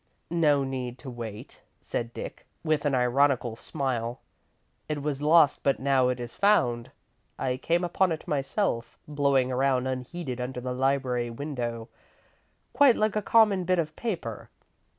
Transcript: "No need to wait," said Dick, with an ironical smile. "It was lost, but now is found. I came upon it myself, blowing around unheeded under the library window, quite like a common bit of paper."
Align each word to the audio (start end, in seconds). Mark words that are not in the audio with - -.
"No 0.31 0.63
need 0.63 0.97
to 0.97 1.11
wait," 1.11 1.61
said 1.79 2.11
Dick, 2.11 2.47
with 2.63 2.85
an 2.85 2.95
ironical 2.95 3.55
smile. 3.55 4.19
"It 4.89 5.03
was 5.03 5.21
lost, 5.21 5.61
but 5.61 5.79
now 5.79 6.09
is 6.09 6.33
found. 6.33 6.89
I 7.37 7.57
came 7.57 7.83
upon 7.83 8.11
it 8.11 8.27
myself, 8.27 8.97
blowing 9.07 9.51
around 9.51 9.85
unheeded 9.85 10.41
under 10.41 10.59
the 10.59 10.73
library 10.73 11.29
window, 11.29 11.87
quite 12.73 12.95
like 12.95 13.15
a 13.15 13.21
common 13.21 13.63
bit 13.63 13.77
of 13.77 13.95
paper." 13.95 14.49